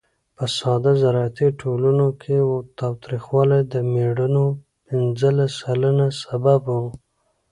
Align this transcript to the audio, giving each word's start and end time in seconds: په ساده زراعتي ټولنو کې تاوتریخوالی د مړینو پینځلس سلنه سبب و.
په 0.35 0.43
ساده 0.57 0.91
زراعتي 1.01 1.47
ټولنو 1.61 2.07
کې 2.21 2.35
تاوتریخوالی 2.79 3.61
د 3.73 3.75
مړینو 3.93 4.45
پینځلس 4.87 5.51
سلنه 5.61 6.07
سبب 6.23 6.61
و. 6.81 6.85